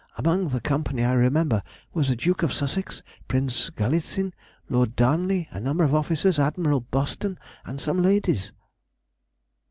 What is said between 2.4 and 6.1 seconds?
of Sussex, Prince Galitzin, Lord Darnley, a number of